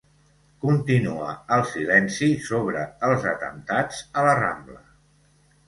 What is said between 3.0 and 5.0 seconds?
els atemptats a la Rambla